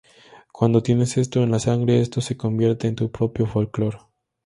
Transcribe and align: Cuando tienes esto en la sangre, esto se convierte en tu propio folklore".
Cuando 0.51 0.81
tienes 0.81 1.15
esto 1.17 1.43
en 1.43 1.51
la 1.51 1.59
sangre, 1.59 2.01
esto 2.01 2.21
se 2.21 2.35
convierte 2.35 2.87
en 2.87 2.95
tu 2.95 3.11
propio 3.11 3.45
folklore". 3.45 3.99